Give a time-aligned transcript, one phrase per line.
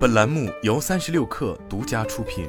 [0.00, 2.48] 本栏目由三十六氪独家出品。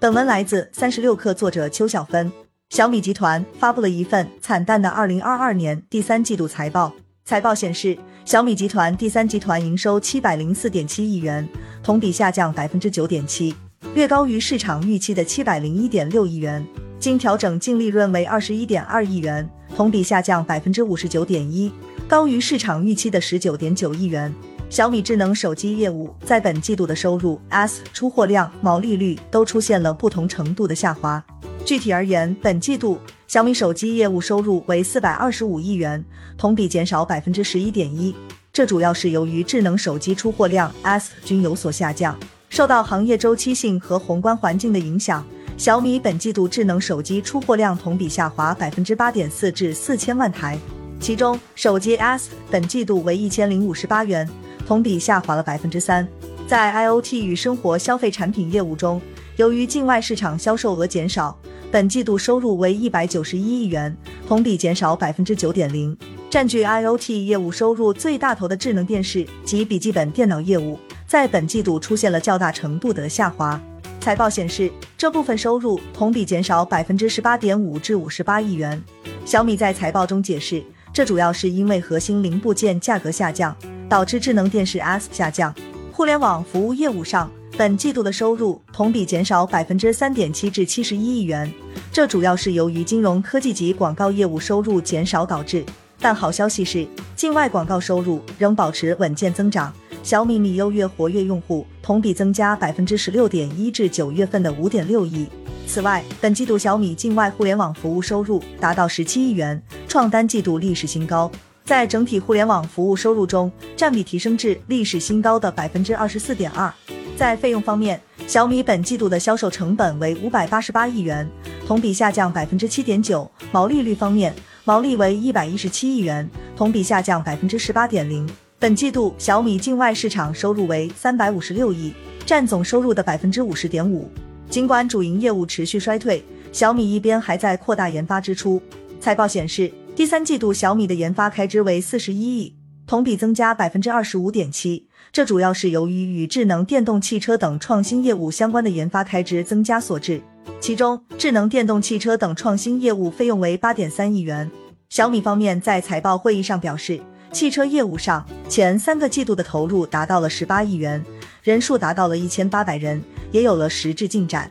[0.00, 2.32] 本文来自三十六氪，作者邱小芬。
[2.70, 6.94] 小米集团发布了一份惨淡的二零二二年第三季度财报。
[7.26, 11.46] 财报显示，小米集团第三集团营收七百零四点七亿元，
[11.82, 13.54] 同比下降百分之九点七，
[13.92, 16.66] 略高于市场预期的七百零一点六亿元。
[16.98, 21.70] 经调整净利润为二十一点二亿元，同比下降百分之五十九点一，
[22.06, 24.32] 高于市场预期的十九点九亿元。
[24.68, 31.22] 小米智能手机业务在本季度的收入、S 出货量、毛利率都出现了不同程度的下滑。
[31.64, 36.04] 具体而言，本季度小米手机业务收入为四百二十五亿元，
[36.36, 38.14] 同比减少百分之十一点一。
[38.52, 42.18] 这主要是由于智能手机出货量 S 均有所下降，
[42.50, 45.24] 受到行业周期性和宏观环境的影响。
[45.56, 50.58] 小米本季度智能手机出货量同比下滑百分之八点四至四千万台，
[51.00, 54.28] 其中手机 S 本季度为一千零五十八元，
[54.66, 56.06] 同比下滑了百分之三。
[56.46, 59.00] 在 IoT 与生活消费产品业务中，
[59.36, 61.38] 由于境外市场销售额减少，
[61.70, 63.94] 本季度收入为一百九十一亿元，
[64.26, 65.96] 同比减少百分之九点零。
[66.30, 73.60] 占据 IoT 业务收入最大头的智能电视及笔记本电脑业务，在本季度出现了较大程度的下滑。
[74.00, 78.82] 财报显示，这部分收入同比减少百分之十八点五至五十八亿元。
[79.24, 80.62] 小米在财报中解释，
[80.94, 83.54] 这主要是因为核心零部件价格下降，
[83.88, 85.52] 导致智能电视 S 下降。
[85.90, 87.28] 互联网服务业务上，
[87.58, 91.52] 本季度的收入同比减少百分之三点七至七十一亿元，
[91.90, 95.64] 这主要是由于金融科技及广告业务收入减少导致。
[95.98, 99.74] 但好消息是，境外广告收入仍保持稳健增长。
[100.04, 105.26] 小米米优月活跃用户同比增加百分之十六点一至九月份的五点六亿。
[105.66, 111.32] 此外，本季度小米境外互联网服务收入达到十七亿元，创单季度历史新高，
[111.64, 116.70] 在整体互联网服务收入中占比提升至历史新高的百分之二十四点二。
[117.16, 121.26] 在费用方面，小米本季度的销售成本为五百八十八亿元，
[121.66, 123.26] 同比下降百分之七点九。
[123.50, 124.34] 毛利率方面，
[124.64, 128.28] 毛利为一百一十七亿元，同比下降百分之十八点零。
[128.64, 131.92] 本季度小米境外市场收入为三百五十六亿，
[132.24, 134.10] 占总收入的百分之五十点五。
[134.48, 138.58] 尽管主营业务持续衰退，小米一边还在扩大研发支出。
[138.98, 142.54] 财报显示，第三季度小米的研发开支为四十一亿，
[142.86, 144.88] 同比增加百分之二十五点七。
[145.12, 150.22] 这主要是由于与智能电动汽车等创新业务相关的研发开支增加所致。
[150.58, 154.50] 其中，智能电动汽车等创新业务费用为八点三亿元。
[154.88, 156.98] 小米方面在财报会议上表示。
[157.34, 161.04] 汽车业务上，前三个季度的投入达到了十八亿元，
[161.42, 163.02] 人数达到了一千八百人，
[163.32, 164.48] 也有了实质进展。